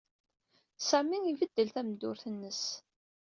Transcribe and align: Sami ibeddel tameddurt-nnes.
Sami 0.89 1.17
ibeddel 1.31 1.69
tameddurt-nnes. 1.71 2.61